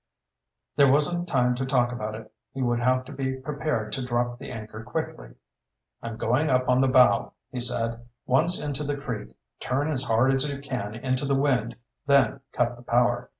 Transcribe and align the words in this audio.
There 0.77 0.91
wasn't 0.91 1.27
time 1.27 1.53
to 1.53 1.63
talk 1.63 1.91
about 1.91 2.15
it. 2.15 2.33
He 2.55 2.63
would 2.63 2.79
have 2.79 3.05
to 3.05 3.11
be 3.11 3.33
prepared 3.35 3.91
to 3.93 4.03
drop 4.03 4.39
the 4.39 4.49
anchor 4.49 4.81
quickly. 4.83 5.35
"I'm 6.01 6.17
going 6.17 6.49
up 6.49 6.67
on 6.67 6.81
the 6.81 6.87
bow," 6.87 7.33
he 7.51 7.59
said. 7.59 8.03
"Once 8.25 8.59
into 8.59 8.83
the 8.83 8.97
creek, 8.97 9.35
turn 9.59 9.91
as 9.91 10.05
hard 10.05 10.33
as 10.33 10.51
you 10.51 10.59
can 10.59 10.95
into 10.95 11.25
the 11.27 11.35
wind, 11.35 11.75
then 12.07 12.39
cut 12.51 12.77
the 12.77 12.81
power. 12.81 13.29